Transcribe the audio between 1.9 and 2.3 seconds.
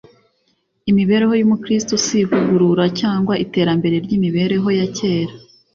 si